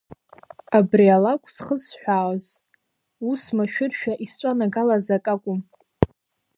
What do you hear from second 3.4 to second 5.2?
машәыршәа исҿанагалаз